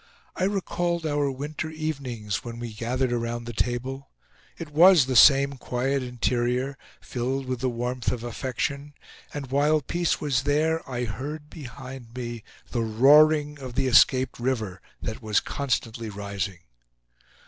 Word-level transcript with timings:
I 0.35 0.45
recalled 0.45 1.05
our 1.05 1.29
winter 1.29 1.69
evenings, 1.69 2.43
when 2.43 2.57
we 2.57 2.73
gathered 2.73 3.13
around 3.13 3.43
the 3.43 3.53
table. 3.53 4.09
It 4.57 4.71
was 4.71 5.05
the 5.05 5.15
same 5.15 5.57
quiet 5.57 6.01
interior, 6.01 6.75
filled 6.99 7.45
with 7.45 7.59
the 7.59 7.69
warmth 7.69 8.11
of 8.11 8.23
affection. 8.23 8.93
And 9.31 9.51
while 9.51 9.79
peace 9.79 10.19
was 10.19 10.41
there 10.41 10.81
I 10.89 11.03
heard 11.05 11.51
behind 11.51 12.15
me 12.15 12.41
the 12.71 12.81
roaring 12.81 13.59
of 13.59 13.75
the 13.75 13.85
escaped 13.85 14.39
river, 14.39 14.81
that 15.03 15.21
was 15.21 15.39
constantly 15.39 16.09
rising. 16.09 16.61